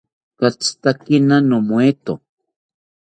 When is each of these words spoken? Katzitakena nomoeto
Katzitakena 0.39 1.35
nomoeto 1.49 2.13